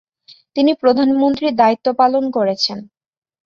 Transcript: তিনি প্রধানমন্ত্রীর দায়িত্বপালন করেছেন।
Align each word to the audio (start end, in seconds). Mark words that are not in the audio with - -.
তিনি 0.55 0.71
প্রধানমন্ত্রীর 0.81 1.53
দায়িত্বপালন 1.55 2.23
করেছেন। 2.31 2.77